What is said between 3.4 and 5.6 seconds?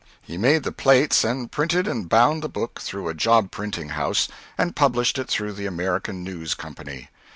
printing house, and published it through